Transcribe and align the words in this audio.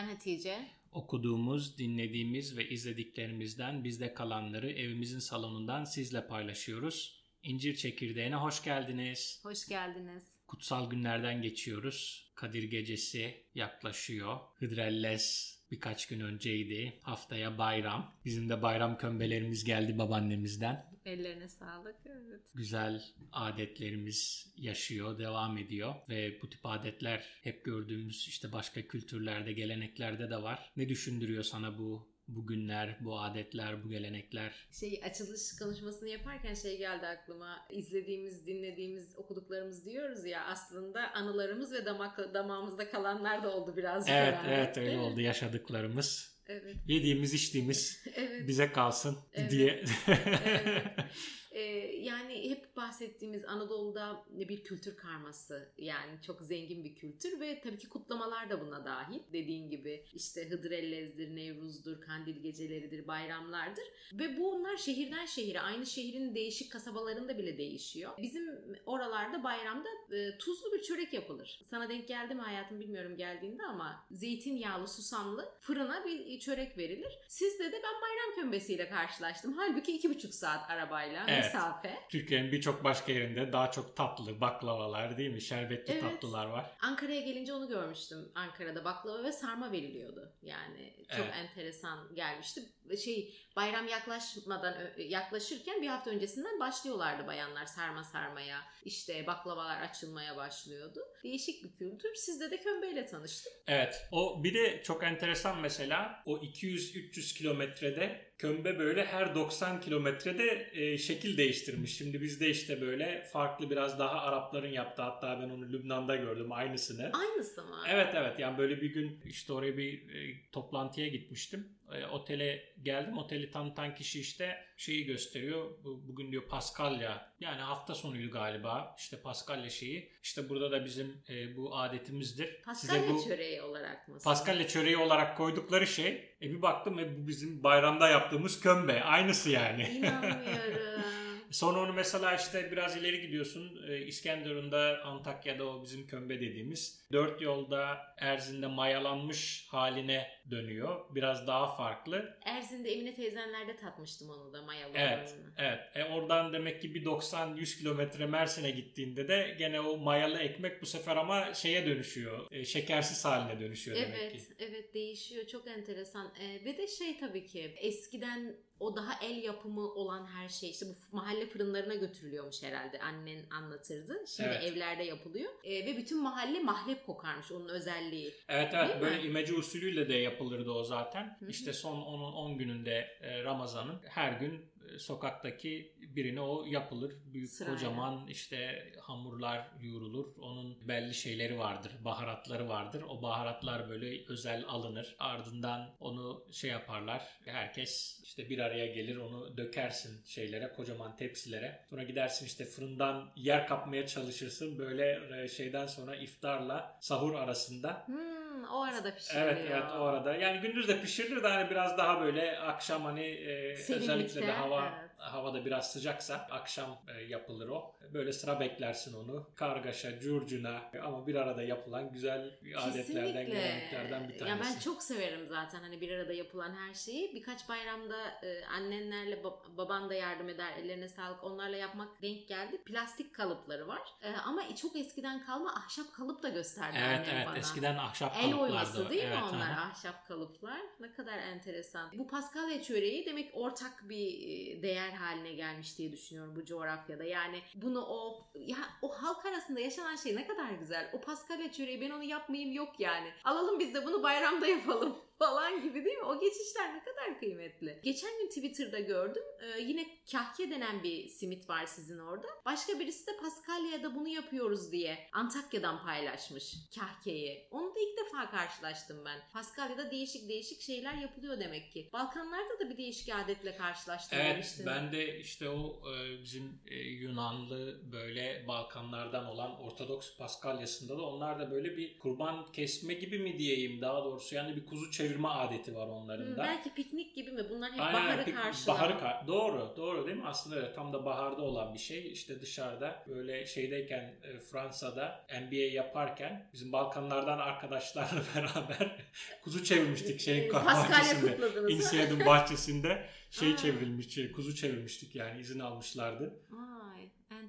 Ben 0.00 0.08
Hatice. 0.08 0.66
Okuduğumuz, 0.92 1.78
dinlediğimiz 1.78 2.56
ve 2.56 2.68
izlediklerimizden 2.68 3.84
bizde 3.84 4.14
kalanları 4.14 4.70
evimizin 4.72 5.18
salonundan 5.18 5.84
sizle 5.84 6.26
paylaşıyoruz. 6.26 7.22
İncir 7.42 7.74
Çekirdeğine 7.74 8.34
hoş 8.34 8.62
geldiniz. 8.62 9.40
Hoş 9.42 9.68
geldiniz. 9.68 10.24
Kutsal 10.46 10.90
günlerden 10.90 11.42
geçiyoruz. 11.42 12.30
Kadir 12.34 12.62
Gecesi 12.62 13.44
yaklaşıyor. 13.54 14.38
Hıdrellez 14.54 15.56
birkaç 15.70 16.06
gün 16.06 16.20
önceydi. 16.20 17.00
Haftaya 17.02 17.58
bayram. 17.58 18.14
Bizim 18.24 18.48
de 18.48 18.62
bayram 18.62 18.98
kömbelerimiz 18.98 19.64
geldi 19.64 19.98
babaannemizden. 19.98 20.89
Ellerine 21.04 21.48
sağlık. 21.48 21.96
Evet. 22.06 22.40
Güzel 22.54 23.04
adetlerimiz 23.32 24.52
yaşıyor, 24.56 25.18
devam 25.18 25.58
ediyor 25.58 25.94
ve 26.08 26.38
bu 26.42 26.50
tip 26.50 26.60
adetler 26.64 27.24
hep 27.42 27.64
gördüğümüz 27.64 28.28
işte 28.28 28.52
başka 28.52 28.82
kültürlerde, 28.82 29.52
geleneklerde 29.52 30.30
de 30.30 30.42
var. 30.42 30.70
Ne 30.76 30.88
düşündürüyor 30.88 31.42
sana 31.42 31.78
bu 31.78 32.09
bugünler, 32.36 32.96
bu 33.00 33.20
adetler, 33.20 33.84
bu 33.84 33.88
gelenekler? 33.88 34.66
Şey 34.80 35.00
açılış 35.04 35.58
konuşmasını 35.58 36.08
yaparken 36.08 36.54
şey 36.54 36.78
geldi 36.78 37.06
aklıma. 37.06 37.66
İzlediğimiz, 37.70 38.46
dinlediğimiz, 38.46 39.16
okuduklarımız 39.16 39.84
diyoruz 39.86 40.24
ya 40.24 40.44
aslında 40.44 41.12
anılarımız 41.12 41.72
ve 41.72 41.84
damak 41.84 42.34
damağımızda 42.34 42.90
kalanlar 42.90 43.42
da 43.42 43.56
oldu 43.56 43.76
birazcık. 43.76 44.14
Evet, 44.14 44.34
herhalde. 44.34 44.54
evet 44.54 44.78
öyle 44.78 44.98
oldu 44.98 45.20
yaşadıklarımız. 45.20 46.30
Evet. 46.48 46.76
Yediğimiz, 46.88 47.34
içtiğimiz 47.34 48.04
Evet. 48.14 48.48
bize 48.48 48.72
kalsın 48.72 49.18
Evet. 49.32 49.50
diye. 49.50 49.84
Evet. 50.06 50.84
Ee, 51.50 51.60
yani 51.96 52.50
hep 52.50 52.76
bahsettiğimiz 52.76 53.44
Anadolu'da 53.44 54.24
bir 54.30 54.64
kültür 54.64 54.96
karması 54.96 55.68
yani 55.78 56.22
çok 56.26 56.40
zengin 56.42 56.84
bir 56.84 56.94
kültür 56.94 57.40
ve 57.40 57.60
tabii 57.60 57.78
ki 57.78 57.88
kutlamalar 57.88 58.50
da 58.50 58.60
buna 58.60 58.84
dahil. 58.84 59.20
Dediğin 59.32 59.70
gibi 59.70 60.04
işte 60.14 60.50
Hıdrellez'dir, 60.50 61.36
Nevruz'dur, 61.36 62.00
Kandil 62.00 62.42
geceleridir, 62.42 63.06
bayramlardır 63.08 63.84
ve 64.12 64.36
bunlar 64.36 64.76
şehirden 64.76 65.26
şehire 65.26 65.60
aynı 65.60 65.86
şehrin 65.86 66.34
değişik 66.34 66.72
kasabalarında 66.72 67.38
bile 67.38 67.58
değişiyor. 67.58 68.12
Bizim 68.22 68.50
oralarda 68.86 69.44
bayramda 69.44 69.88
e, 70.12 70.38
tuzlu 70.38 70.72
bir 70.72 70.82
çörek 70.82 71.12
yapılır. 71.12 71.60
Sana 71.70 71.88
denk 71.88 72.08
geldi 72.08 72.34
mi 72.34 72.42
hayatım 72.42 72.80
bilmiyorum 72.80 73.16
geldiğinde 73.16 73.62
ama 73.62 74.06
zeytinyağlı, 74.10 74.88
susamlı 74.88 75.48
fırına 75.60 76.04
bir 76.04 76.40
çörek 76.40 76.78
verilir. 76.78 77.18
Sizde 77.28 77.64
de 77.64 77.80
ben 77.82 78.00
bayram 78.02 78.34
kömbesiyle 78.34 78.88
karşılaştım. 78.88 79.52
Halbuki 79.56 79.96
iki 79.96 80.10
buçuk 80.10 80.34
saat 80.34 80.70
arabayla 80.70 81.26
Evet. 81.28 81.39
Mesafe. 81.40 81.98
Türkiye'nin 82.08 82.52
birçok 82.52 82.84
başka 82.84 83.12
yerinde 83.12 83.52
daha 83.52 83.70
çok 83.70 83.96
tatlı 83.96 84.40
baklavalar 84.40 85.16
değil 85.18 85.30
mi? 85.30 85.40
Şerbetli 85.40 85.92
Evet. 85.92 86.02
tatlılar 86.02 86.46
var. 86.46 86.70
Ankara'ya 86.80 87.20
gelince 87.20 87.52
onu 87.52 87.68
görmüştüm. 87.68 88.32
Ankara'da 88.34 88.84
baklava 88.84 89.24
ve 89.24 89.32
sarma 89.32 89.72
veriliyordu. 89.72 90.32
Yani 90.42 90.94
çok 91.16 91.26
Evet. 91.26 91.34
enteresan 91.34 92.14
gelmişti. 92.14 92.62
Şey 93.04 93.46
bayram 93.56 93.88
yaklaşmadan 93.88 94.74
yaklaşırken 94.98 95.82
bir 95.82 95.88
hafta 95.88 96.10
öncesinden 96.10 96.60
başlıyorlardı 96.60 97.26
bayanlar 97.26 97.66
sarma 97.66 98.04
sarmaya. 98.04 98.60
İşte 98.84 99.26
baklavalar 99.26 99.82
açılmaya 99.82 100.36
başlıyordu. 100.36 101.00
Değişik 101.24 101.64
bir 101.64 101.72
kültür. 101.76 102.14
Sizde 102.14 102.50
de 102.50 102.60
kömbeyle 102.60 103.06
tanıştım. 103.06 103.52
Evet. 103.66 104.08
O 104.12 104.44
bir 104.44 104.54
de 104.54 104.82
çok 104.82 105.02
enteresan 105.04 105.60
mesela 105.60 106.22
o 106.26 106.36
200-300 106.38 107.38
kilometrede 107.38 108.30
kömbe 108.38 108.78
böyle 108.78 109.04
her 109.04 109.34
90 109.34 109.80
kilometrede 109.80 110.70
e, 110.72 110.98
şekil 110.98 111.36
değiştirmiş. 111.36 111.96
Şimdi 111.96 112.20
bizde 112.20 112.50
işte 112.50 112.80
böyle 112.80 113.24
farklı 113.32 113.70
biraz 113.70 113.98
daha 113.98 114.20
Arapların 114.20 114.72
yaptığı 114.72 115.02
hatta 115.02 115.40
ben 115.42 115.50
onu 115.50 115.72
Lübnan'da 115.72 116.16
gördüm 116.16 116.52
aynısını. 116.52 117.10
Aynısı 117.12 117.62
mı? 117.64 117.76
Evet 117.88 118.14
evet 118.16 118.38
yani 118.38 118.58
böyle 118.58 118.80
bir 118.80 118.90
gün 118.92 119.20
işte 119.26 119.52
oraya 119.52 119.76
bir 119.76 120.14
e, 120.14 120.50
toplantıya 120.52 121.08
gitmiştim. 121.08 121.68
E, 121.92 122.06
otele 122.06 122.64
geldim. 122.82 123.18
Oteli 123.18 123.50
tanıtan 123.50 123.94
kişi 123.94 124.20
işte 124.20 124.56
şeyi 124.76 125.04
gösteriyor. 125.06 125.84
Bu- 125.84 126.08
Bugün 126.08 126.32
diyor 126.32 126.42
Paskalya 126.48 127.32
yani 127.40 127.60
hafta 127.60 127.94
sonuydu 127.94 128.30
galiba. 128.30 128.94
İşte 128.98 129.20
Paskalya 129.20 129.70
şeyi. 129.70 130.12
İşte 130.22 130.48
burada 130.48 130.70
da 130.70 130.84
bizim 130.84 131.09
e, 131.28 131.56
bu 131.56 131.76
adetimizdir. 131.76 132.62
Paskalya 132.62 133.02
Size 133.02 133.14
bu 133.14 133.24
çöreği 133.24 133.62
olarak 133.62 134.08
mı? 134.08 134.18
Paskalya 134.24 134.68
çöreği 134.68 134.96
olarak 134.96 135.36
koydukları 135.36 135.86
şey. 135.86 136.36
E 136.42 136.50
bir 136.50 136.62
baktım 136.62 136.98
e, 136.98 137.18
bu 137.18 137.28
bizim 137.28 137.62
bayramda 137.62 138.08
yaptığımız 138.08 138.60
kömbe. 138.60 139.02
Aynısı 139.02 139.50
yani. 139.50 139.88
İnanmıyorum. 139.88 141.02
Sonra 141.50 141.80
onu 141.80 141.92
mesela 141.92 142.34
işte 142.36 142.68
biraz 142.72 142.96
ileri 142.96 143.20
gidiyorsun. 143.20 143.82
Ee, 143.88 143.98
İskenderun'da, 144.06 145.02
Antakya'da 145.04 145.64
o 145.66 145.82
bizim 145.82 146.06
kömbe 146.06 146.40
dediğimiz. 146.40 147.00
Dört 147.12 147.42
yolda 147.42 147.98
Erzin'de 148.18 148.66
mayalanmış 148.66 149.66
haline 149.68 150.28
dönüyor. 150.50 151.14
Biraz 151.14 151.46
daha 151.46 151.76
farklı. 151.76 152.38
Erzin'de 152.44 152.92
Emine 152.92 153.14
teyzenlerde 153.14 153.76
tatmıştım 153.76 154.30
onu 154.30 154.52
da 154.52 154.62
mayalı 154.62 154.92
Evet, 154.94 155.28
olanını. 155.28 155.52
evet. 155.58 155.80
E 155.94 156.04
oradan 156.04 156.52
demek 156.52 156.82
ki 156.82 156.94
bir 156.94 157.04
90-100 157.04 157.78
kilometre 157.78 158.26
Mersin'e 158.26 158.70
gittiğinde 158.70 159.28
de 159.28 159.54
gene 159.58 159.80
o 159.80 159.96
mayalı 159.96 160.38
ekmek 160.38 160.82
bu 160.82 160.86
sefer 160.86 161.16
ama 161.16 161.54
şeye 161.54 161.86
dönüşüyor. 161.86 162.46
e, 162.50 162.64
şekersiz 162.64 163.24
haline 163.24 163.60
dönüşüyor 163.60 163.96
demek 163.96 164.18
Evet, 164.20 164.32
ki. 164.32 164.54
evet 164.58 164.94
değişiyor. 164.94 165.46
Çok 165.46 165.66
enteresan. 165.68 166.32
Ee, 166.40 166.64
ve 166.64 166.76
de 166.76 166.86
şey 166.86 167.18
tabii 167.18 167.46
ki 167.46 167.74
eskiden 167.76 168.56
o 168.80 168.96
daha 168.96 169.12
el 169.22 169.42
yapımı 169.42 169.80
olan 169.80 170.26
her 170.26 170.48
şey 170.48 170.70
işte 170.70 170.86
bu 170.86 171.16
mahalle 171.16 171.46
fırınlarına 171.46 171.94
götürülüyormuş 171.94 172.62
herhalde. 172.62 173.00
Annen 173.00 173.44
anlatırdı. 173.50 174.24
Şimdi 174.26 174.48
Evet. 174.48 174.62
evlerde 174.64 175.02
yapılıyor. 175.02 175.50
Ee, 175.64 175.86
ve 175.86 175.96
bütün 175.96 176.22
mahalle 176.22 176.60
mahlep 176.60 177.06
kokarmış 177.06 177.52
onun 177.52 177.68
özelliği. 177.68 178.34
Evet 178.48 178.72
Değil 178.72 178.84
evet 178.84 178.96
mi? 178.96 179.02
böyle 179.02 179.22
imece 179.22 179.54
usulüyle 179.54 180.08
de 180.08 180.14
yapılırdı 180.14 180.70
o 180.70 180.84
zaten. 180.84 181.36
Hı 181.40 181.46
hı. 181.46 181.50
İşte 181.50 181.72
son 181.72 182.00
10 182.02 182.32
10 182.32 182.58
gününde 182.58 183.08
e, 183.20 183.44
Ramazan'ın 183.44 184.00
her 184.08 184.32
gün 184.32 184.54
e, 184.54 184.79
sokaktaki 184.98 185.94
birine 186.00 186.40
o 186.40 186.64
yapılır. 186.66 187.12
Büyük 187.32 187.50
Sırayla. 187.50 187.78
kocaman 187.78 188.26
işte 188.26 188.92
hamurlar 189.00 189.68
yoğrulur. 189.80 190.26
Onun 190.40 190.88
belli 190.88 191.14
şeyleri 191.14 191.58
vardır, 191.58 191.92
baharatları 192.04 192.68
vardır. 192.68 193.02
O 193.08 193.22
baharatlar 193.22 193.88
böyle 193.88 194.24
özel 194.28 194.64
alınır. 194.68 195.16
Ardından 195.18 195.94
onu 196.00 196.44
şey 196.52 196.70
yaparlar. 196.70 197.28
Herkes 197.44 198.20
işte 198.24 198.50
bir 198.50 198.58
araya 198.58 198.86
gelir 198.86 199.16
onu 199.16 199.56
dökersin 199.56 200.24
şeylere, 200.24 200.72
kocaman 200.72 201.16
tepsilere. 201.16 201.84
Sonra 201.90 202.02
gidersin 202.02 202.46
işte 202.46 202.64
fırından 202.64 203.32
yer 203.36 203.66
kapmaya 203.66 204.06
çalışırsın. 204.06 204.78
Böyle 204.78 205.20
e, 205.42 205.48
şeyden 205.48 205.86
sonra 205.86 206.16
iftarla 206.16 206.98
sahur 207.00 207.34
arasında 207.34 208.02
Hmm, 208.06 208.64
o 208.72 208.82
arada 208.82 209.14
pişiriliyor. 209.14 209.46
Evet 209.46 209.66
evet 209.70 209.84
o 209.98 210.02
arada. 210.02 210.36
Yani 210.36 210.60
gündüz 210.60 210.88
de 210.88 211.00
pişirilir 211.00 211.42
de 211.42 211.48
hani 211.48 211.70
biraz 211.70 211.98
daha 211.98 212.20
böyle 212.20 212.58
akşam 212.58 213.04
hani 213.04 213.24
e, 213.24 213.72
özellikle 213.72 214.42
de 214.46 214.52
hava 214.52 214.79
evet. 214.80 215.09
Havada 215.20 215.64
biraz 215.64 215.92
sıcaksa 215.92 216.34
akşam 216.50 216.98
e, 217.16 217.22
yapılır 217.22 217.68
o. 217.68 217.96
Böyle 218.14 218.32
sıra 218.32 218.60
beklersin 218.60 219.14
onu. 219.24 219.46
Kargaşa, 219.56 220.20
curcuna 220.20 220.80
ama 221.04 221.26
bir 221.26 221.34
arada 221.34 221.62
yapılan 221.62 222.12
güzel 222.12 222.50
adetlerden, 222.76 223.46
geleneklerden 223.46 224.28
bir 224.28 224.38
tanesi. 224.38 224.58
Ya 224.58 224.74
ben 224.74 224.80
çok 224.80 225.02
severim 225.02 225.46
zaten 225.48 225.80
hani 225.80 226.00
bir 226.00 226.10
arada 226.12 226.32
yapılan 226.32 226.74
her 226.74 226.94
şeyi. 226.94 227.34
Birkaç 227.34 227.68
bayramda 227.68 228.16
e, 228.42 228.64
annenlerle 228.64 229.36
bab- 229.36 229.76
baban 229.76 230.10
da 230.10 230.14
yardım 230.14 230.48
eder. 230.48 230.72
Ellerine 230.78 231.08
sağlık. 231.08 231.44
Onlarla 231.44 231.76
yapmak 231.76 232.22
denk 232.22 232.48
geldi. 232.48 232.82
Plastik 232.84 233.34
kalıpları 233.34 233.88
var. 233.88 234.02
E, 234.22 234.32
ama 234.32 234.74
çok 234.76 234.96
eskiden 234.96 235.46
kalma 235.46 235.74
ahşap 235.74 236.12
kalıp 236.14 236.42
da 236.42 236.48
gösterdi 236.48 236.96
Evet 237.08 237.28
evet 237.34 237.46
bana. 237.46 237.58
eskiden 237.58 237.96
ahşap 237.96 238.36
El 238.36 238.42
kalıplardı. 238.42 238.62
oyması 238.62 239.06
o. 239.06 239.10
değil 239.10 239.22
evet, 239.26 239.36
mi 239.38 239.44
onlar 239.44 239.70
aha. 239.70 239.90
ahşap 239.90 240.28
kalıplar? 240.28 240.80
Ne 241.00 241.12
kadar 241.12 241.38
enteresan. 241.38 242.10
Bu 242.18 242.28
Paskalya 242.28 242.82
çöreği 242.82 243.26
demek 243.26 243.50
ortak 243.54 244.08
bir 244.08 244.26
e, 244.26 244.82
değer 245.10 245.18
haline 245.18 245.52
gelmiş 245.52 245.98
diye 245.98 246.12
düşünüyorum 246.12 246.56
bu 246.56 246.64
coğrafyada. 246.64 247.24
Yani 247.24 247.62
bunu 247.74 248.04
o 248.08 248.46
ya 248.54 248.76
o 249.02 249.08
halk 249.22 249.46
arasında 249.46 249.80
yaşanan 249.80 250.16
şey 250.16 250.36
ne 250.36 250.46
kadar 250.46 250.70
güzel. 250.70 251.10
O 251.12 251.20
Paskalya 251.20 251.72
çöreği 251.72 252.00
ben 252.00 252.10
onu 252.10 252.22
yapmayayım 252.22 252.72
yok 252.72 253.00
yani. 253.00 253.32
Alalım 253.44 253.80
biz 253.80 253.94
de 253.94 254.06
bunu 254.06 254.22
bayramda 254.22 254.66
yapalım 254.66 255.16
falan 255.44 255.82
gibi 255.82 256.04
değil 256.04 256.16
mi? 256.18 256.24
O 256.24 256.40
geçişler 256.40 256.94
ne 256.94 257.04
kadar 257.04 257.38
kıymetli. 257.38 258.00
Geçen 258.02 258.30
gün 258.38 258.48
Twitter'da 258.48 258.98
gördüm. 259.00 259.42
Ee, 259.60 259.80
yine 259.80 260.06
kahke 260.32 260.70
denen 260.70 261.02
bir 261.02 261.28
simit 261.28 261.68
var 261.68 261.86
sizin 261.86 262.18
orada. 262.18 262.46
Başka 262.66 262.98
birisi 263.00 263.26
de 263.26 263.30
Paskalya'da 263.42 264.14
bunu 264.14 264.28
yapıyoruz 264.28 264.92
diye 264.92 265.18
Antakya'dan 265.32 266.02
paylaşmış 266.04 266.74
kahkeyi. 266.98 267.68
Onu 267.70 267.94
da 267.94 267.98
ilk 268.00 268.18
defa 268.26 268.50
karşılaştım 268.50 269.24
ben. 269.24 269.38
Paskalya'da 269.52 270.10
değişik 270.10 270.48
değişik 270.48 270.80
şeyler 270.80 271.14
yapılıyor 271.14 271.60
demek 271.60 271.92
ki. 271.92 272.10
Balkanlarda 272.12 272.78
da 272.80 272.90
bir 272.90 272.96
değişik 272.96 273.34
adetle 273.34 273.76
karşılaştım 273.76 274.38
Evet 274.42 274.54
demiştin. 274.54 274.86
ben 274.86 275.12
de 275.12 275.38
işte 275.38 275.68
o 275.68 276.00
e, 276.14 276.42
bizim 276.42 276.80
e, 276.86 276.96
Yunanlı 276.98 278.00
böyle 278.12 278.64
Balkanlardan 278.68 279.46
olan 279.46 279.80
Ortodoks 279.80 280.36
Paskalyasında 280.36 281.18
da 281.18 281.22
onlar 281.22 281.58
da 281.60 281.70
böyle 281.70 281.96
bir 281.96 282.18
kurban 282.18 282.72
kesme 282.72 283.14
gibi 283.14 283.38
mi 283.38 283.58
diyeyim 283.58 284.00
daha 284.00 284.24
doğrusu 284.24 284.54
yani 284.54 284.76
bir 284.76 284.86
kuzu 284.86 285.10
çevirme 285.10 285.29
çevirme 285.30 285.48
adeti 285.48 285.94
var 285.96 286.06
onların 286.06 286.44
Hı, 286.46 286.56
da. 286.56 286.62
belki 286.62 286.94
piknik 286.94 287.34
gibi 287.34 287.50
mi? 287.50 287.62
Bunlar 287.70 287.92
hep 287.92 288.00
Aynen, 288.00 288.14
baharı 288.14 288.54
karşılama. 288.54 288.98
Baharı 288.98 289.18
kar- 289.20 289.46
doğru, 289.46 289.94
doğru 289.96 290.26
değil 290.26 290.36
mi? 290.36 290.46
Aslında 290.46 290.76
öyle 290.76 290.92
tam 290.92 291.12
da 291.12 291.24
baharda 291.24 291.62
olan 291.62 291.94
bir 291.94 291.98
şey. 291.98 292.32
İşte 292.32 292.60
dışarıda 292.60 293.24
böyle 293.28 293.66
şeydeyken 293.66 294.34
e, 294.42 294.58
Fransa'da 294.58 295.46
NBA 295.62 295.76
yaparken 295.94 296.70
bizim 296.72 296.92
Balkanlardan 296.92 297.58
arkadaşlarla 297.58 298.42
beraber 298.54 299.16
kuzu 299.64 299.84
çevirmiştik 299.84 300.40
şeyin 300.40 300.72
Paskalya 300.72 301.18
bahçesinde. 301.18 301.92
İnsiyadın 301.92 302.40
bahçesinde 302.46 303.26
şey 303.50 303.72
Aa. 303.72 303.76
çevrilmiş, 303.76 304.38
kuzu 304.54 304.74
çevirmiştik 304.74 305.34
yani 305.36 305.60
izin 305.60 305.80
almışlardı. 305.80 306.54
Ay 306.72 306.89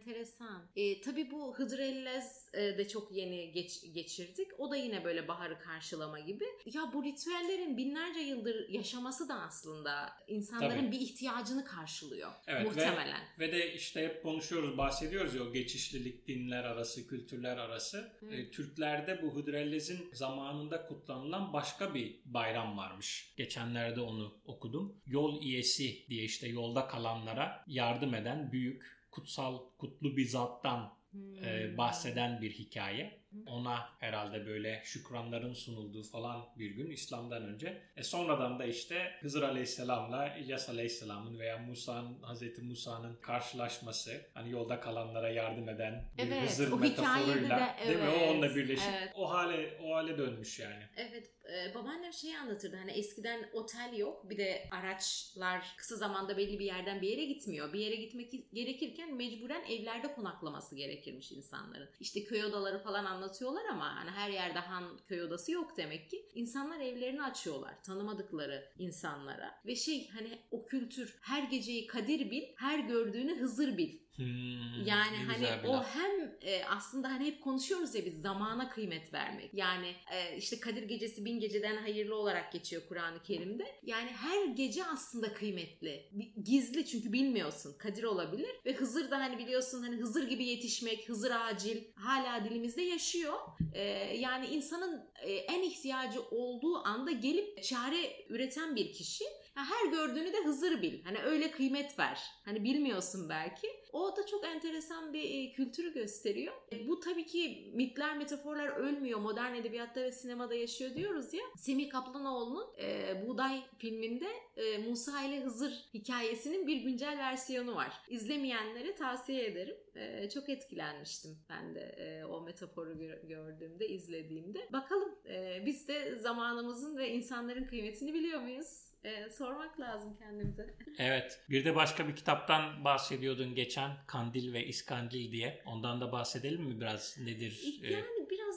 enteresan. 0.01 0.63
E, 0.75 1.01
tabii 1.01 1.31
bu 1.31 1.55
Hıdrellez 1.57 2.49
e, 2.53 2.77
de 2.77 2.87
çok 2.87 3.11
yeni 3.11 3.51
geç, 3.51 3.93
geçirdik. 3.93 4.47
O 4.57 4.71
da 4.71 4.75
yine 4.75 5.03
böyle 5.03 5.27
baharı 5.27 5.59
karşılama 5.59 6.19
gibi. 6.19 6.45
Ya 6.73 6.81
bu 6.93 7.03
ritüellerin 7.03 7.77
binlerce 7.77 8.19
yıldır 8.19 8.69
yaşaması 8.69 9.29
da 9.29 9.33
aslında 9.41 10.09
insanların 10.27 10.79
Tabii. 10.79 10.91
bir 10.91 10.99
ihtiyacını 10.99 11.65
karşılıyor. 11.65 12.31
Evet, 12.47 12.61
ve- 12.61 12.69
muhtemelen. 12.69 13.21
Ve 13.39 13.51
de 13.51 13.73
işte 13.73 14.03
hep 14.03 14.23
konuşuyoruz, 14.23 14.77
bahsediyoruz 14.77 15.35
ya 15.35 15.43
o 15.43 15.53
geçişlilik 15.53 16.27
dinler 16.27 16.63
arası, 16.63 17.07
kültürler 17.07 17.57
arası. 17.57 18.11
E, 18.31 18.51
Türklerde 18.51 19.21
bu 19.21 19.35
Hıdrellez'in 19.35 20.09
zamanında 20.13 20.87
kutlanılan 20.87 21.53
başka 21.53 21.93
bir 21.93 22.21
bayram 22.25 22.77
varmış. 22.77 23.33
Geçenlerde 23.37 24.01
onu 24.01 24.41
okudum. 24.45 25.01
Yol 25.05 25.41
iyesi 25.41 26.07
diye 26.09 26.23
işte 26.23 26.47
yolda 26.47 26.87
kalanlara 26.87 27.63
yardım 27.67 28.15
eden 28.15 28.51
büyük, 28.51 29.00
kutsal, 29.11 29.59
kutlu 29.77 30.17
bir 30.17 30.25
zattan 30.25 31.01
Hmm. 31.11 31.43
e, 31.43 31.77
bahseden 31.77 32.41
bir 32.41 32.51
hikaye. 32.51 33.20
Ona 33.47 33.89
herhalde 33.99 34.45
böyle 34.45 34.81
şükranların 34.85 35.53
sunulduğu 35.53 36.03
falan 36.03 36.45
bir 36.59 36.71
gün 36.71 36.91
İslam'dan 36.91 37.43
önce. 37.43 37.81
E 37.97 38.03
sonradan 38.03 38.59
da 38.59 38.65
işte 38.65 39.11
Hızır 39.19 39.43
Aleyhisselam'la 39.43 40.37
İlyas 40.37 40.69
Aleyhisselam'ın 40.69 41.39
veya 41.39 41.57
Musa'nın, 41.57 42.21
Hazreti 42.21 42.61
Musa'nın 42.61 43.15
karşılaşması. 43.15 44.21
Hani 44.33 44.51
yolda 44.51 44.79
kalanlara 44.79 45.29
yardım 45.29 45.69
eden 45.69 46.05
bir 46.17 46.23
Evet, 46.23 46.49
Hızır 46.49 46.79
metaforuyla 46.79 47.75
de- 47.79 47.87
değil 47.87 47.99
mi? 47.99 48.09
O 48.09 48.11
evet, 48.11 48.29
onunla 48.31 48.55
birleşip 48.55 48.93
evet. 48.99 49.11
o 49.15 49.29
hale 49.29 49.77
o 49.83 49.95
hale 49.95 50.17
dönmüş 50.17 50.59
yani. 50.59 50.83
Evet 50.95 51.31
e, 51.53 51.75
babaannem 51.75 52.13
şeyi 52.13 52.37
anlatırdı 52.37 52.75
hani 52.75 52.91
eskiden 52.91 53.49
otel 53.53 53.97
yok 53.97 54.29
bir 54.29 54.37
de 54.37 54.67
araçlar 54.71 55.75
kısa 55.77 55.95
zamanda 55.95 56.37
belli 56.37 56.59
bir 56.59 56.65
yerden 56.65 57.01
bir 57.01 57.07
yere 57.07 57.25
gitmiyor. 57.25 57.73
Bir 57.73 57.79
yere 57.79 57.95
gitmek 57.95 58.53
gerekirken 58.53 59.15
mecburen 59.15 59.63
evlerde 59.63 60.13
konaklaması 60.13 60.75
gerekirmiş 60.75 61.31
insanların. 61.31 61.89
İşte 61.99 62.23
köy 62.23 62.45
odaları 62.45 62.83
falan 62.83 63.05
anlatıyorlar 63.21 63.65
ama 63.65 63.95
hani 63.95 64.11
her 64.11 64.29
yerde 64.29 64.59
han 64.59 64.83
köy 65.07 65.23
odası 65.23 65.51
yok 65.51 65.77
demek 65.77 66.09
ki. 66.09 66.25
İnsanlar 66.33 66.79
evlerini 66.79 67.23
açıyorlar 67.23 67.83
tanımadıkları 67.83 68.71
insanlara 68.77 69.61
ve 69.65 69.75
şey 69.75 70.09
hani 70.09 70.39
o 70.51 70.65
kültür 70.65 71.17
her 71.21 71.43
geceyi 71.43 71.87
Kadir 71.87 72.31
bil 72.31 72.43
her 72.57 72.79
gördüğünü 72.79 73.39
Hızır 73.39 73.77
bil 73.77 73.99
Hmm, 74.21 74.85
yani 74.85 75.17
hani 75.27 75.67
o 75.67 75.83
hem 75.83 76.35
e, 76.41 76.65
aslında 76.65 77.09
hani 77.09 77.25
hep 77.25 77.43
konuşuyoruz 77.43 77.95
ya 77.95 78.05
biz 78.05 78.21
zamana 78.21 78.69
kıymet 78.69 79.13
vermek. 79.13 79.53
Yani 79.53 79.95
e, 80.11 80.37
işte 80.37 80.59
Kadir 80.59 80.83
Gecesi 80.83 81.25
bin 81.25 81.39
geceden 81.39 81.77
hayırlı 81.77 82.15
olarak 82.15 82.51
geçiyor 82.51 82.81
Kur'an-ı 82.89 83.23
Kerim'de. 83.23 83.65
Yani 83.83 84.09
her 84.09 84.45
gece 84.45 84.85
aslında 84.85 85.33
kıymetli. 85.33 86.09
Gizli 86.43 86.85
çünkü 86.85 87.13
bilmiyorsun. 87.13 87.77
Kadir 87.77 88.03
olabilir 88.03 88.51
ve 88.65 88.73
Hızır 88.73 89.11
da 89.11 89.17
hani 89.17 89.37
biliyorsun 89.37 89.83
hani 89.83 89.95
Hızır 89.95 90.29
gibi 90.29 90.45
yetişmek, 90.45 91.09
Hızır 91.09 91.31
acil 91.31 91.77
hala 91.95 92.45
dilimizde 92.45 92.81
yaşıyor. 92.81 93.39
E, 93.73 93.83
yani 94.17 94.47
insanın 94.47 95.09
e, 95.21 95.33
en 95.33 95.61
ihtiyacı 95.61 96.21
olduğu 96.21 96.77
anda 96.87 97.11
gelip 97.11 97.63
çare 97.63 98.25
üreten 98.29 98.75
bir 98.75 98.93
kişi. 98.93 99.23
Her 99.53 99.91
gördüğünü 99.91 100.33
de 100.33 100.43
Hızır 100.45 100.81
bil. 100.81 101.03
Hani 101.03 101.19
öyle 101.19 101.51
kıymet 101.51 101.99
ver. 101.99 102.19
Hani 102.45 102.63
bilmiyorsun 102.63 103.29
belki. 103.29 103.67
O 103.93 104.17
da 104.17 104.25
çok 104.25 104.45
enteresan 104.45 105.13
bir 105.13 105.51
kültürü 105.53 105.93
gösteriyor. 105.93 106.53
E, 106.73 106.87
Bu 106.87 106.99
tabii 106.99 107.25
ki 107.25 107.71
mitler, 107.73 108.17
metaforlar 108.17 108.67
ölmüyor. 108.67 109.19
Modern 109.19 109.55
edebiyatta 109.55 110.01
ve 110.01 110.11
sinemada 110.11 110.55
yaşıyor 110.55 110.95
diyoruz 110.95 111.33
ya. 111.33 111.43
Semih 111.57 111.89
Kaplanoğlu'nun 111.89 112.65
e, 112.81 113.23
Buğday 113.27 113.61
filminde 113.77 114.27
e, 114.57 114.77
Musa 114.77 115.23
ile 115.23 115.39
Hızır 115.41 115.89
hikayesinin 115.93 116.67
bir 116.67 116.75
güncel 116.77 117.17
versiyonu 117.17 117.75
var. 117.75 117.93
İzlemeyenlere 118.09 118.95
tavsiye 118.95 119.45
ederim. 119.45 119.75
E, 119.95 120.29
çok 120.29 120.49
etkilenmiştim 120.49 121.37
ben 121.49 121.75
de 121.75 121.79
e, 121.81 122.25
o 122.25 122.41
metaforu 122.41 122.91
gö- 122.93 123.27
gördüğümde, 123.27 123.87
izlediğimde. 123.87 124.67
Bakalım 124.73 125.15
e, 125.29 125.63
biz 125.65 125.87
de 125.87 126.15
zamanımızın 126.15 126.97
ve 126.97 127.09
insanların 127.09 127.63
kıymetini 127.63 128.13
biliyor 128.13 128.41
muyuz? 128.41 128.90
E, 129.03 129.29
sormak 129.29 129.79
lazım 129.79 130.17
kendimize. 130.19 130.73
Evet. 130.97 131.39
Bir 131.49 131.65
de 131.65 131.75
başka 131.75 132.07
bir 132.07 132.15
kitaptan 132.15 132.83
bahsediyordun 132.85 133.55
geçen 133.55 133.91
Kandil 134.07 134.53
ve 134.53 134.65
İskandil 134.65 135.31
diye. 135.31 135.61
Ondan 135.65 136.01
da 136.01 136.11
bahsedelim 136.11 136.61
mi 136.63 136.81
biraz 136.81 137.17
nedir? 137.25 137.79
Ee, 137.83 137.91
Yani 137.93 138.05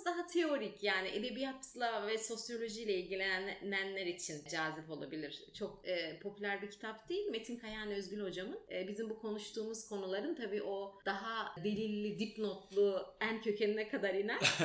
biraz 0.04 0.16
daha 0.16 0.26
teorik 0.26 0.82
yani 0.82 1.08
edebiyatla 1.08 2.06
ve 2.06 2.18
sosyolojiyle 2.18 2.94
ilgilenenler 2.94 4.06
için 4.06 4.42
cazip 4.50 4.90
olabilir. 4.90 5.42
Çok 5.54 5.88
e, 5.88 6.18
popüler 6.18 6.62
bir 6.62 6.70
kitap 6.70 7.08
değil. 7.08 7.30
Metin 7.30 7.56
Kayan 7.56 7.90
Özgül 7.90 8.22
hocamın. 8.22 8.58
E, 8.70 8.88
bizim 8.88 9.10
bu 9.10 9.18
konuştuğumuz 9.18 9.88
konuların 9.88 10.34
tabii 10.34 10.62
o 10.62 10.98
daha 11.06 11.54
delilli, 11.64 12.18
dipnotlu 12.18 13.06
en 13.20 13.42
kökenine 13.42 13.88
kadar 13.88 14.14
iner. 14.14 14.38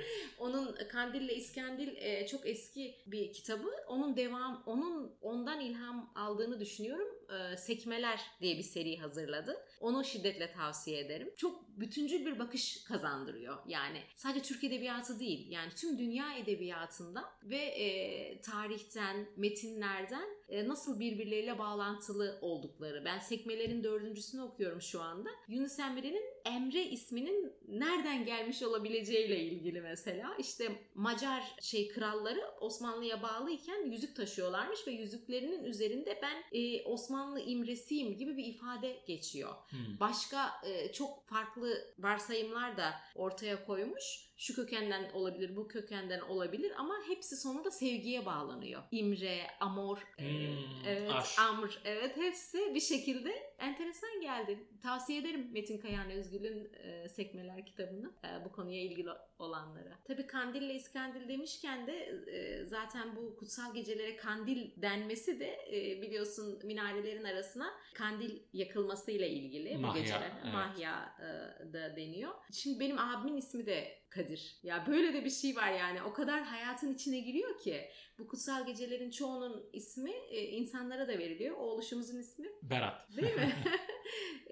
onun 0.38 0.76
Kandil 0.88 1.20
ile 1.20 1.34
İskandil 1.34 1.96
e, 1.96 2.26
çok 2.26 2.46
eski 2.46 2.94
bir 3.06 3.32
kitabı. 3.32 3.70
Onun 3.88 4.16
devam, 4.16 4.62
onun 4.66 5.12
ondan 5.22 5.60
ilham 5.60 6.12
aldığını 6.14 6.60
düşünüyorum. 6.60 7.08
E, 7.32 7.56
Sekmeler 7.56 8.20
diye 8.40 8.58
bir 8.58 8.62
seri 8.62 8.98
hazırladı. 8.98 9.56
Onu 9.80 10.04
şiddetle 10.04 10.52
tavsiye 10.52 11.00
ederim. 11.00 11.32
Çok 11.36 11.68
bütüncül 11.68 12.26
bir 12.26 12.38
bakış 12.38 12.84
kazandırıyor. 12.84 13.58
Yani 13.66 14.00
sadece 14.16 14.42
Türk 14.42 14.64
edebiyatı 14.64 15.20
değil. 15.20 15.50
Yani 15.50 15.70
tüm 15.76 15.98
dünya 15.98 16.34
edebiyatından 16.34 17.24
ve 17.42 17.58
e, 17.58 18.40
tarihten, 18.40 19.26
metinlerden 19.36 20.28
e, 20.48 20.68
nasıl 20.68 21.00
birbirleriyle 21.00 21.58
bağlantılı 21.58 22.38
oldukları. 22.40 23.04
Ben 23.04 23.18
Sekmelerin 23.18 23.84
dördüncüsünü 23.84 24.42
okuyorum 24.42 24.82
şu 24.82 25.02
anda. 25.02 25.30
Yunus 25.48 25.78
Emre'nin 25.78 26.24
Emre 26.46 26.82
isminin 26.82 27.52
nereden 27.68 28.24
gelmiş 28.24 28.62
olabileceğiyle 28.62 29.40
ilgili 29.40 29.80
mesela. 29.80 30.34
İşte 30.38 30.68
Macar 30.94 31.42
şey 31.60 31.88
kralları 31.88 32.40
Osmanlı'ya 32.60 33.22
bağlıyken 33.22 33.90
yüzük 33.90 34.16
taşıyorlarmış 34.16 34.86
ve 34.86 34.90
yüzüklerinin 34.90 35.64
üzerinde 35.64 36.18
ben 36.22 36.58
e, 36.58 36.82
Osmanlı 36.82 37.40
imresiyim 37.40 38.16
gibi 38.16 38.36
bir 38.36 38.44
ifade 38.44 38.96
geçiyor. 39.06 39.54
hmm. 39.70 40.00
Başka 40.00 40.50
e, 40.64 40.92
çok 40.92 41.26
farklı 41.28 41.94
varsayımlar 41.98 42.76
da 42.76 42.94
ortaya 43.14 43.66
koymuş. 43.66 44.26
Şu 44.38 44.54
kökenden 44.54 45.10
olabilir, 45.12 45.56
bu 45.56 45.68
kökenden 45.68 46.20
olabilir 46.20 46.72
ama 46.78 46.94
hepsi 47.08 47.36
sonunda 47.36 47.70
sevgiye 47.70 48.26
bağlanıyor. 48.26 48.82
İmre, 48.90 49.46
amor, 49.60 49.98
e, 50.18 50.22
Hmm, 50.26 50.86
evet, 50.86 51.10
aşk. 51.10 51.38
amr, 51.40 51.80
evet 51.84 52.16
hepsi 52.16 52.74
bir 52.74 52.80
şekilde 52.80 53.55
enteresan 53.58 54.20
geldi. 54.20 54.58
Tavsiye 54.82 55.20
ederim 55.20 55.48
Metin 55.52 55.78
Kayan 55.78 56.10
Özgül'ün 56.10 56.70
e, 56.82 57.08
Sekmeler 57.08 57.66
kitabını 57.66 58.10
e, 58.24 58.44
bu 58.44 58.52
konuya 58.52 58.82
ilgili 58.82 59.10
olanlara. 59.38 59.98
Tabii 60.04 60.26
Kandil 60.26 60.62
ile 60.62 60.74
İskandil 60.74 61.28
demişken 61.28 61.86
de 61.86 61.92
e, 62.32 62.64
zaten 62.66 63.16
bu 63.16 63.36
kutsal 63.36 63.74
gecelere 63.74 64.16
kandil 64.16 64.70
denmesi 64.76 65.40
de 65.40 65.58
e, 65.72 66.02
biliyorsun 66.02 66.60
minarelerin 66.64 67.24
arasına 67.24 67.70
kandil 67.94 68.38
yakılmasıyla 68.52 69.26
ilgili 69.26 69.82
bu 69.82 69.94
geceler. 69.94 70.32
evet. 70.42 70.54
Mahya 70.54 71.16
e, 71.20 71.24
da 71.72 71.96
deniyor. 71.96 72.32
Şimdi 72.52 72.80
benim 72.80 72.98
abimin 72.98 73.36
ismi 73.36 73.66
de 73.66 74.06
Kadir. 74.10 74.56
Ya 74.62 74.84
böyle 74.86 75.12
de 75.12 75.24
bir 75.24 75.30
şey 75.30 75.56
var 75.56 75.72
yani. 75.72 76.02
O 76.02 76.12
kadar 76.12 76.42
hayatın 76.42 76.94
içine 76.94 77.20
giriyor 77.20 77.58
ki. 77.58 77.90
Bu 78.18 78.26
kutsal 78.26 78.66
gecelerin 78.66 79.10
çoğunun 79.10 79.70
ismi 79.72 80.10
e, 80.30 80.40
insanlara 80.42 81.08
da 81.08 81.18
veriliyor. 81.18 81.56
Oğluşumuzun 81.56 82.18
ismi 82.18 82.48
Berat. 82.62 83.16
Değil 83.16 83.34
mi? 83.34 83.45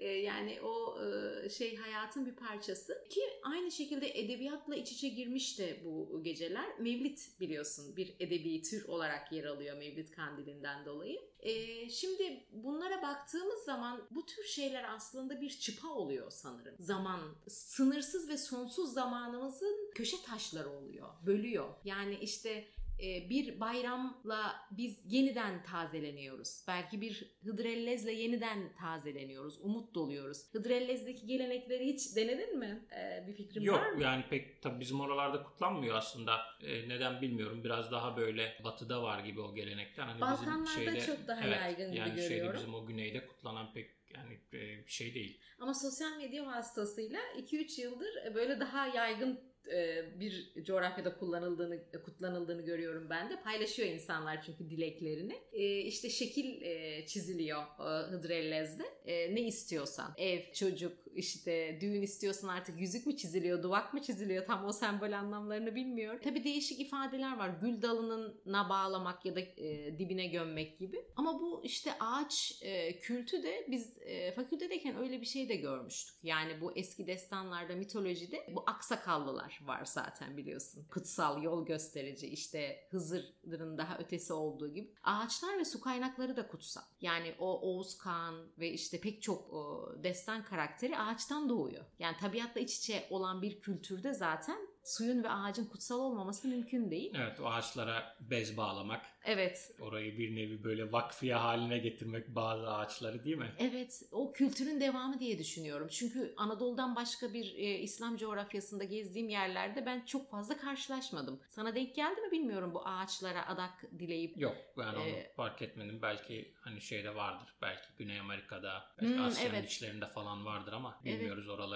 E, 0.05 0.07
yani 0.07 0.61
o 0.61 0.97
e, 1.01 1.49
şey 1.49 1.75
hayatın 1.75 2.25
bir 2.25 2.35
parçası. 2.35 3.03
Ki 3.09 3.21
aynı 3.43 3.71
şekilde 3.71 4.19
edebiyatla 4.19 4.75
iç 4.75 4.91
içe 4.91 5.07
girmiş 5.07 5.59
de 5.59 5.81
bu 5.85 6.23
geceler. 6.23 6.79
Mevlit 6.79 7.39
biliyorsun 7.39 7.95
bir 7.95 8.15
edebi 8.19 8.61
tür 8.61 8.87
olarak 8.87 9.31
yer 9.31 9.43
alıyor 9.43 9.77
Mevlit 9.77 10.11
Kandili'nden 10.11 10.85
dolayı. 10.85 11.21
E, 11.39 11.89
şimdi 11.89 12.43
bunlara 12.51 13.01
baktığımız 13.01 13.63
zaman 13.63 14.07
bu 14.11 14.25
tür 14.25 14.43
şeyler 14.43 14.83
aslında 14.95 15.41
bir 15.41 15.49
çıpa 15.49 15.87
oluyor 15.87 16.31
sanırım. 16.31 16.75
Zaman, 16.79 17.19
sınırsız 17.47 18.29
ve 18.29 18.37
sonsuz 18.37 18.93
zamanımızın 18.93 19.91
köşe 19.95 20.17
taşları 20.21 20.69
oluyor, 20.69 21.09
bölüyor. 21.25 21.69
Yani 21.83 22.17
işte 22.21 22.67
bir 22.99 23.59
bayramla 23.59 24.55
biz 24.71 25.13
yeniden 25.13 25.63
tazeleniyoruz. 25.63 26.63
Belki 26.67 27.01
bir 27.01 27.35
Hıdrellez'le 27.43 28.07
yeniden 28.07 28.73
tazeleniyoruz. 28.79 29.59
Umut 29.61 29.95
doluyoruz. 29.95 30.53
Hıdrellez'deki 30.53 31.25
gelenekleri 31.27 31.85
hiç 31.85 32.15
denedin 32.15 32.59
mi? 32.59 32.85
E, 32.97 33.27
bir 33.27 33.33
fikrin 33.33 33.61
Yok 33.61 33.79
var 33.79 33.89
mı? 33.89 34.03
yani 34.03 34.23
pek 34.29 34.61
tabii 34.61 34.79
bizim 34.79 34.99
oralarda 35.01 35.43
kutlanmıyor 35.43 35.95
aslında. 35.95 36.39
E, 36.63 36.89
neden 36.89 37.21
bilmiyorum. 37.21 37.63
Biraz 37.63 37.91
daha 37.91 38.17
böyle 38.17 38.53
batıda 38.63 39.03
var 39.03 39.19
gibi 39.19 39.41
o 39.41 39.55
gelenekler. 39.55 40.03
Hani 40.03 40.21
Balkanlarda 40.21 40.65
bizim 40.65 40.91
şeyde, 40.91 41.05
çok 41.05 41.27
daha 41.27 41.41
evet, 41.41 41.57
yaygın 41.57 41.87
gibi 41.91 41.99
yani 41.99 42.15
şeyde 42.19 42.35
görüyorum. 42.35 42.59
bizim 42.59 42.73
o 42.75 42.85
güneyde 42.85 43.27
kutlanan 43.27 43.73
pek 43.73 44.04
yani 44.17 44.33
e, 44.53 44.85
bir 44.85 44.91
şey 44.91 45.13
değil. 45.13 45.41
Ama 45.59 45.73
sosyal 45.73 46.17
medya 46.17 46.45
vasıtasıyla 46.45 47.19
2-3 47.37 47.81
yıldır 47.81 48.35
böyle 48.35 48.59
daha 48.59 48.87
yaygın 48.87 49.39
e, 49.71 50.05
bir 50.19 50.63
coğrafyada 50.63 51.17
kullanıldığını 51.17 51.79
kutlanıldığını 52.05 52.61
görüyorum 52.61 53.09
ben 53.09 53.29
de. 53.29 53.41
Paylaşıyor 53.41 53.89
insanlar 53.89 54.41
çünkü 54.41 54.69
dileklerini. 54.69 55.41
E, 55.53 55.79
işte 55.79 56.09
şekil 56.09 56.61
e, 56.61 57.05
çiziliyor 57.05 57.61
e, 57.61 58.11
Hıdrellez'de. 58.11 58.83
E, 59.05 59.35
ne 59.35 59.41
istiyorsan. 59.41 60.13
Ev, 60.17 60.51
çocuk, 60.53 60.97
işte 61.15 61.77
düğün 61.81 62.01
istiyorsan 62.01 62.47
artık 62.47 62.81
yüzük 62.81 63.05
mü 63.07 63.17
çiziliyor, 63.17 63.63
duvak 63.63 63.93
mı 63.93 64.01
çiziliyor 64.01 64.45
tam 64.45 64.65
o 64.65 64.71
sembol 64.71 65.11
anlamlarını 65.11 65.75
bilmiyorum. 65.75 66.19
Tabii 66.23 66.43
değişik 66.43 66.79
ifadeler 66.79 67.37
var. 67.37 67.49
Gül 67.61 67.81
dalınına 67.81 68.69
bağlamak 68.69 69.25
ya 69.25 69.35
da 69.35 69.39
e, 69.39 69.99
dibine 69.99 70.27
gömmek 70.27 70.79
gibi. 70.79 71.05
Ama 71.15 71.39
bu 71.41 71.61
işte 71.63 71.93
ağaç 71.99 72.59
e, 72.61 72.99
kültü 72.99 73.43
de 73.43 73.67
biz 73.71 73.97
e, 74.01 74.31
fakültedeyken 74.31 74.97
öyle 74.97 75.21
bir 75.21 75.25
şey 75.25 75.49
de 75.49 75.55
görmüştük. 75.55 76.15
Yani 76.23 76.61
bu 76.61 76.71
eski 76.75 77.07
destanlarda, 77.07 77.75
mitolojide 77.75 78.47
bu 78.55 78.63
aksakallılar 78.67 79.61
var 79.65 79.85
zaten 79.85 80.37
biliyorsun. 80.37 80.85
Kutsal, 80.91 81.43
yol 81.43 81.65
gösterici, 81.65 82.27
işte 82.27 82.87
Hızır'ın 82.89 83.77
daha 83.77 83.97
ötesi 83.97 84.33
olduğu 84.33 84.73
gibi. 84.73 84.93
Ağaçlar 85.03 85.59
ve 85.59 85.65
su 85.65 85.81
kaynakları 85.81 86.37
da 86.37 86.47
kutsal. 86.47 86.83
Yani 87.01 87.35
o 87.39 87.61
Oğuz 87.61 87.97
Kağan 87.97 88.47
ve 88.59 88.71
işte 88.71 88.99
pek 88.99 89.21
çok 89.21 89.53
o, 89.53 89.93
destan 90.03 90.43
karakteri 90.43 90.97
ağaçtan 91.05 91.49
doğuyor. 91.49 91.85
Yani 91.99 92.17
tabiatla 92.17 92.61
iç 92.61 92.77
içe 92.77 93.07
olan 93.09 93.41
bir 93.41 93.61
kültürde 93.61 94.13
zaten 94.13 94.67
suyun 94.85 95.23
ve 95.23 95.29
ağacın 95.29 95.65
kutsal 95.65 95.99
olmaması 95.99 96.47
mümkün 96.47 96.91
değil. 96.91 97.13
Evet 97.15 97.39
o 97.39 97.45
ağaçlara 97.47 98.15
bez 98.19 98.57
bağlamak, 98.57 99.01
Evet, 99.27 99.71
orayı 99.79 100.17
bir 100.17 100.35
nevi 100.35 100.63
böyle 100.63 100.91
vakfiye 100.91 101.35
haline 101.35 101.77
getirmek 101.77 102.27
bazı 102.35 102.71
ağaçları 102.73 103.23
değil 103.23 103.37
mi? 103.37 103.51
Evet, 103.59 104.01
o 104.11 104.33
kültürün 104.33 104.81
devamı 104.81 105.19
diye 105.19 105.39
düşünüyorum. 105.39 105.87
Çünkü 105.91 106.33
Anadolu'dan 106.37 106.95
başka 106.95 107.33
bir 107.33 107.55
e, 107.55 107.79
İslam 107.79 108.17
coğrafyasında 108.17 108.83
gezdiğim 108.83 109.29
yerlerde 109.29 109.85
ben 109.85 110.05
çok 110.05 110.29
fazla 110.29 110.57
karşılaşmadım. 110.57 111.39
Sana 111.49 111.75
denk 111.75 111.95
geldi 111.95 112.21
mi 112.21 112.31
bilmiyorum 112.31 112.71
bu 112.73 112.87
ağaçlara 112.87 113.47
adak 113.47 113.83
dileyip. 113.99 114.37
Yok 114.41 114.55
ben 114.77 114.93
onu 114.93 114.99
Ee, 115.05 115.31
fark 115.35 115.61
etmedim. 115.61 115.99
Belki 116.01 116.53
hani 116.61 116.81
şeyde 116.81 117.15
vardır. 117.15 117.53
Belki 117.61 117.87
Güney 117.97 118.19
Amerika'da, 118.19 118.83
belki 119.01 119.15
Hmm, 119.17 119.25
Asya'nın 119.25 119.55
evet. 119.55 119.71
içlerinde 119.71 120.07
falan 120.07 120.45
vardır 120.45 120.73
ama 120.73 120.99
Evet. 121.05 121.15
bilmiyoruz 121.19 121.49
oraları. 121.49 121.74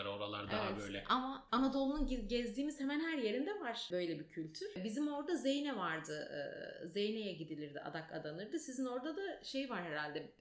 Böyle. 0.88 1.04
Ama 1.10 1.48
Anadolu'nun 1.52 2.08
ge- 2.08 2.28
gezdiğimiz 2.28 2.80
hemen 2.80 3.00
her 3.00 3.18
yerinde 3.18 3.60
var 3.60 3.88
böyle 3.92 4.20
bir 4.20 4.28
kültür. 4.28 4.68
Bizim 4.84 5.08
orada 5.14 5.36
Zeyne 5.36 5.76
vardı. 5.78 6.32
Zeyne'ye 6.86 7.34
gidilirdi, 7.34 7.80
adak 7.80 8.14
adanırdı. 8.14 8.60
Sizin 8.60 8.86
orada 8.86 9.18
da 9.18 9.44
şey 9.44 9.70
var 9.70 9.84
herhalde. 9.84 10.34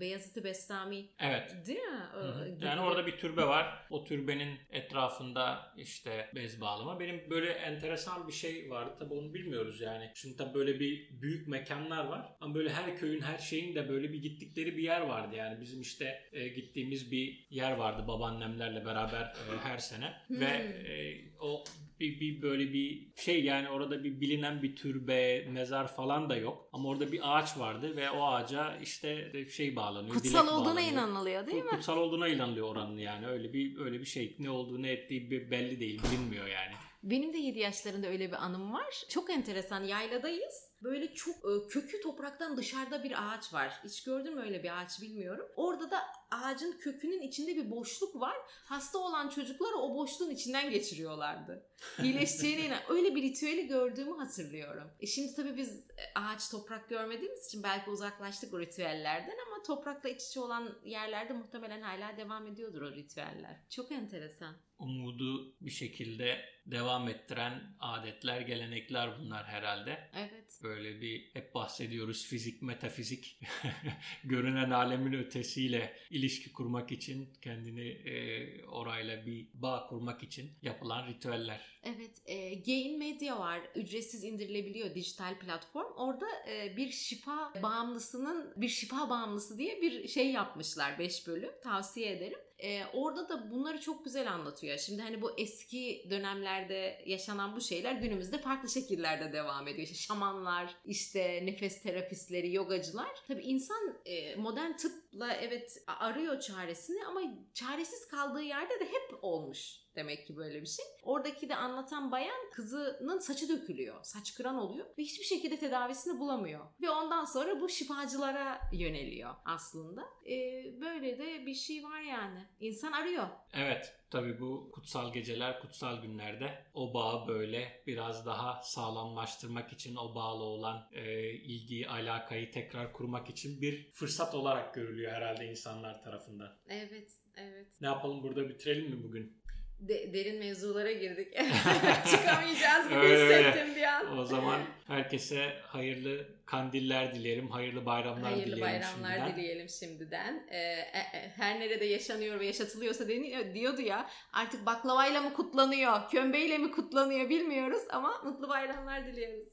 Beyazıt-ı 0.00 0.44
Bestami 0.44 1.06
Evet. 1.20 1.56
değil 1.66 1.78
mi? 1.78 2.00
Hı 2.12 2.20
hı. 2.20 2.48
Ee, 2.62 2.66
Yani 2.66 2.80
orada 2.80 3.06
bir 3.06 3.16
türbe 3.18 3.42
var. 3.46 3.86
O 3.90 4.04
türbenin 4.04 4.58
etrafında 4.70 5.72
işte 5.76 6.30
bez 6.34 6.60
bağlama. 6.60 7.00
Benim 7.00 7.30
böyle 7.30 7.50
enteresan 7.52 8.28
bir 8.28 8.32
şey 8.32 8.70
vardı. 8.70 8.96
Tabii 8.98 9.14
onu 9.14 9.34
bilmiyoruz 9.34 9.80
yani. 9.80 10.10
Şimdi 10.14 10.36
tabii 10.36 10.54
böyle 10.54 10.80
bir 10.80 11.08
büyük 11.22 11.48
mekanlar 11.48 12.04
var. 12.04 12.36
Ama 12.40 12.54
böyle 12.54 12.70
her 12.70 12.96
köyün 12.96 13.20
her 13.20 13.38
şeyin 13.38 13.74
de 13.74 13.88
böyle 13.88 14.12
bir 14.12 14.22
gittikleri 14.22 14.76
bir 14.76 14.82
yer 14.82 15.00
vardı. 15.00 15.36
Yani 15.36 15.60
bizim 15.60 15.80
işte 15.80 16.22
gittiğimiz 16.56 17.10
bir 17.12 17.46
yer 17.50 17.72
vardı 17.72 18.08
babaannemlerle 18.08 18.84
beraber 18.86 19.34
her 19.62 19.78
sene. 19.86 20.12
Hmm. 20.26 20.40
Ve 20.40 20.46
e, 20.46 20.94
o 21.40 21.64
bir, 22.00 22.20
bir 22.20 22.42
böyle 22.42 22.72
bir 22.72 23.12
şey 23.16 23.44
yani 23.44 23.68
orada 23.68 24.04
bir 24.04 24.20
bilinen 24.20 24.62
bir 24.62 24.76
türbe, 24.76 25.44
mezar 25.44 25.96
falan 25.96 26.30
da 26.30 26.36
yok. 26.36 26.68
Ama 26.72 26.88
orada 26.88 27.12
bir 27.12 27.20
ağaç 27.22 27.58
vardı 27.58 27.96
ve 27.96 28.10
o 28.10 28.26
ağaca 28.26 28.76
işte 28.76 29.32
şey 29.50 29.76
bağlanıyor. 29.76 30.14
Kutsal 30.14 30.48
olduğuna 30.48 30.64
bağlanıyor. 30.64 30.92
inanılıyor 30.92 31.46
değil 31.46 31.64
mi? 31.64 31.70
Kutsal 31.70 31.96
olduğuna 31.96 32.28
inanılıyor 32.28 32.68
oranın 32.68 32.98
yani. 32.98 33.26
Öyle 33.26 33.52
bir 33.52 33.78
öyle 33.78 34.00
bir 34.00 34.06
şey. 34.06 34.36
Ne 34.38 34.50
olduğu 34.50 34.82
ne 34.82 34.90
ettiği 34.90 35.30
belli 35.30 35.80
değil, 35.80 36.02
bilinmiyor 36.02 36.46
yani. 36.46 36.72
Benim 37.02 37.32
de 37.32 37.38
7 37.38 37.58
yaşlarında 37.58 38.06
öyle 38.06 38.28
bir 38.28 38.44
anım 38.44 38.72
var. 38.72 39.04
Çok 39.08 39.30
enteresan 39.30 39.84
yayladayız. 39.84 40.65
Böyle 40.82 41.14
çok 41.14 41.34
e, 41.36 41.68
kökü 41.68 42.00
topraktan 42.00 42.56
dışarıda 42.56 43.04
bir 43.04 43.14
ağaç 43.26 43.54
var. 43.54 43.80
Hiç 43.84 44.04
gördün 44.04 44.34
mü 44.34 44.42
öyle 44.42 44.62
bir 44.62 44.82
ağaç 44.82 45.02
bilmiyorum. 45.02 45.46
Orada 45.56 45.90
da 45.90 46.02
ağacın 46.30 46.72
kökünün 46.72 47.20
içinde 47.20 47.56
bir 47.56 47.70
boşluk 47.70 48.20
var. 48.20 48.36
Hasta 48.48 48.98
olan 48.98 49.28
çocukları 49.28 49.76
o 49.76 49.94
boşluğun 49.94 50.30
içinden 50.30 50.70
geçiriyorlardı. 50.70 51.66
İyileşeceğine 52.02 52.60
inan. 52.66 52.78
Öyle 52.88 53.14
bir 53.14 53.22
ritüeli 53.22 53.66
gördüğümü 53.66 54.16
hatırlıyorum. 54.16 54.90
E 55.00 55.06
şimdi 55.06 55.34
tabii 55.34 55.56
biz 55.56 55.74
e, 55.74 56.02
ağaç 56.14 56.50
toprak 56.50 56.88
görmediğimiz 56.88 57.46
için 57.46 57.62
belki 57.62 57.90
uzaklaştık 57.90 58.54
o 58.54 58.60
ritüellerden 58.60 59.36
ama 59.46 59.62
toprakla 59.62 60.08
iç 60.08 60.22
içe 60.22 60.40
olan 60.40 60.78
yerlerde 60.84 61.32
muhtemelen 61.32 61.82
hala 61.82 62.16
devam 62.16 62.46
ediyordur 62.46 62.82
o 62.82 62.92
ritüeller. 62.92 63.60
Çok 63.70 63.92
enteresan. 63.92 64.56
Umudu 64.78 65.54
bir 65.60 65.70
şekilde 65.70 66.55
devam 66.66 67.08
ettiren 67.08 67.76
adetler, 67.80 68.40
gelenekler 68.40 69.18
bunlar 69.20 69.44
herhalde. 69.44 70.10
Evet. 70.14 70.60
Böyle 70.62 71.00
bir 71.00 71.30
hep 71.32 71.54
bahsediyoruz 71.54 72.26
fizik, 72.26 72.62
metafizik 72.62 73.40
görünen 74.24 74.70
alemin 74.70 75.12
ötesiyle 75.12 75.96
ilişki 76.10 76.52
kurmak 76.52 76.92
için 76.92 77.28
kendini 77.42 77.88
e, 77.88 78.64
orayla 78.66 79.26
bir 79.26 79.48
bağ 79.54 79.86
kurmak 79.86 80.22
için 80.22 80.50
yapılan 80.62 81.06
ritüeller. 81.06 81.80
Evet, 81.82 82.22
e, 82.26 82.54
Gain 82.54 82.98
Media 82.98 83.38
var. 83.38 83.60
Ücretsiz 83.74 84.24
indirilebiliyor 84.24 84.94
dijital 84.94 85.38
platform. 85.38 85.92
Orada 85.96 86.26
e, 86.48 86.76
bir 86.76 86.90
şifa 86.90 87.52
bağımlısının 87.62 88.52
bir 88.56 88.68
şifa 88.68 89.10
bağımlısı 89.10 89.58
diye 89.58 89.82
bir 89.82 90.08
şey 90.08 90.30
yapmışlar 90.30 90.98
5 90.98 91.26
bölüm. 91.26 91.50
Tavsiye 91.62 92.12
ederim. 92.12 92.38
E, 92.58 92.84
orada 92.92 93.28
da 93.28 93.50
bunları 93.50 93.80
çok 93.80 94.04
güzel 94.04 94.32
anlatıyor. 94.32 94.78
Şimdi 94.78 95.02
hani 95.02 95.22
bu 95.22 95.30
eski 95.38 96.06
dönemlerde 96.10 97.02
yaşanan 97.06 97.56
bu 97.56 97.60
şeyler 97.60 97.92
günümüzde 97.92 98.38
farklı 98.38 98.68
şekillerde 98.68 99.32
devam 99.32 99.68
ediyor. 99.68 99.88
İşte 99.88 99.98
şamanlar, 99.98 100.74
işte 100.84 101.46
nefes 101.46 101.82
terapistleri, 101.82 102.54
yogacılar. 102.54 103.10
Tabii 103.28 103.42
insan 103.42 103.98
e, 104.04 104.36
modern 104.36 104.72
tıpla 104.72 105.32
evet 105.32 105.84
arıyor 105.86 106.40
çaresini 106.40 107.06
ama 107.06 107.20
çaresiz 107.54 108.08
kaldığı 108.08 108.42
yerde 108.42 108.80
de 108.80 108.84
hep 108.84 109.18
olmuş 109.22 109.85
demek 109.96 110.26
ki 110.26 110.36
böyle 110.36 110.62
bir 110.62 110.66
şey. 110.66 110.84
Oradaki 111.02 111.48
de 111.48 111.56
anlatan 111.56 112.12
bayan 112.12 112.50
kızının 112.52 113.18
saçı 113.18 113.48
dökülüyor. 113.48 114.02
Saç 114.02 114.34
kıran 114.34 114.56
oluyor 114.56 114.86
ve 114.98 115.02
hiçbir 115.02 115.24
şekilde 115.24 115.58
tedavisini 115.58 116.20
bulamıyor. 116.20 116.66
Ve 116.80 116.90
ondan 116.90 117.24
sonra 117.24 117.60
bu 117.60 117.68
şifacılara 117.68 118.60
yöneliyor 118.72 119.34
aslında. 119.44 120.02
Ee, 120.26 120.80
böyle 120.80 121.18
de 121.18 121.46
bir 121.46 121.54
şey 121.54 121.84
var 121.84 122.00
yani. 122.00 122.46
İnsan 122.60 122.92
arıyor. 122.92 123.28
Evet 123.52 123.96
tabi 124.10 124.40
bu 124.40 124.70
kutsal 124.72 125.12
geceler, 125.12 125.60
kutsal 125.60 126.02
günlerde 126.02 126.64
o 126.74 126.94
bağı 126.94 127.28
böyle 127.28 127.82
biraz 127.86 128.26
daha 128.26 128.62
sağlamlaştırmak 128.62 129.72
için 129.72 129.96
o 129.96 130.14
bağlı 130.14 130.42
olan 130.42 130.88
e, 130.92 131.30
ilgiyi, 131.30 131.88
alakayı 131.88 132.50
tekrar 132.50 132.92
kurmak 132.92 133.30
için 133.30 133.62
bir 133.62 133.92
fırsat 133.92 134.34
olarak 134.34 134.74
görülüyor 134.74 135.12
herhalde 135.12 135.46
insanlar 135.46 136.02
tarafından. 136.02 136.56
Evet, 136.68 137.12
evet. 137.36 137.66
Ne 137.80 137.86
yapalım 137.86 138.22
burada 138.22 138.48
bitirelim 138.48 138.90
mi 138.90 139.02
bugün? 139.02 139.42
De- 139.80 140.12
derin 140.12 140.38
mevzulara 140.38 140.92
girdik. 140.92 141.32
Çıkamayacağız 142.10 142.88
gibi 142.88 143.00
hissettim 143.02 143.76
bir 143.76 143.82
an. 143.82 144.18
O 144.18 144.24
zaman 144.24 144.60
herkese 144.86 145.52
hayırlı 145.62 146.26
kandiller 146.46 147.14
dilerim, 147.14 147.50
hayırlı 147.50 147.86
bayramlar 147.86 148.32
Hayırlı 148.32 148.46
dilerim 148.46 148.62
bayramlar 148.62 149.14
şimdiden. 149.14 149.36
dileyelim 149.36 149.68
şimdiden. 149.68 150.46
Ee, 150.50 150.56
e- 150.58 151.16
e- 151.18 151.32
her 151.36 151.60
nerede 151.60 151.84
yaşanıyor 151.84 152.40
ve 152.40 152.46
yaşatılıyorsa 152.46 153.08
deniyor, 153.08 153.54
diyordu 153.54 153.80
ya 153.80 154.08
artık 154.32 154.66
baklavayla 154.66 155.22
mı 155.22 155.32
kutlanıyor, 155.34 156.08
kömbeyle 156.10 156.58
mi 156.58 156.70
kutlanıyor 156.70 157.28
bilmiyoruz 157.28 157.82
ama 157.90 158.22
mutlu 158.24 158.48
bayramlar 158.48 159.06
diliyoruz. 159.06 159.48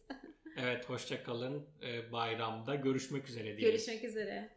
Evet 0.58 0.90
hoşça 0.90 1.24
kalın. 1.24 1.68
Ee, 1.84 2.12
bayramda 2.12 2.76
görüşmek 2.76 3.30
üzere 3.30 3.44
diyelim. 3.44 3.62
Görüşmek 3.66 4.04
üzere. 4.04 4.50